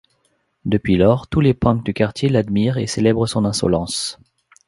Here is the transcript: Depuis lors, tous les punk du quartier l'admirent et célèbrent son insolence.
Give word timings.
Depuis 0.65 0.97
lors, 0.97 1.27
tous 1.27 1.41
les 1.41 1.53
punk 1.53 1.83
du 1.85 1.93
quartier 1.93 2.27
l'admirent 2.27 2.79
et 2.79 2.87
célèbrent 2.87 3.27
son 3.29 3.45
insolence. 3.45 4.17